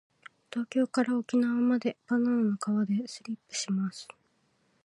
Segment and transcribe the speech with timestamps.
[0.49, 4.07] 東京から沖縄までバナナの皮でスリップします。